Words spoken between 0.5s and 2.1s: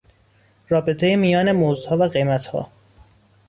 رابطهی میان مزدها و